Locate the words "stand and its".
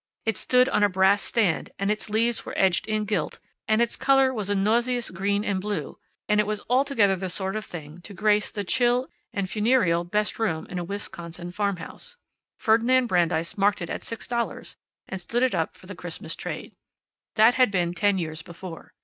1.21-2.09